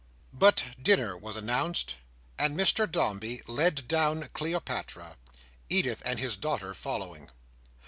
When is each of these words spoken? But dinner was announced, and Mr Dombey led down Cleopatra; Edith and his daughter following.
But 0.33 0.63
dinner 0.81 1.15
was 1.15 1.35
announced, 1.35 1.93
and 2.39 2.57
Mr 2.57 2.91
Dombey 2.91 3.43
led 3.45 3.87
down 3.87 4.29
Cleopatra; 4.33 5.17
Edith 5.69 6.01
and 6.03 6.17
his 6.19 6.35
daughter 6.37 6.73
following. 6.73 7.29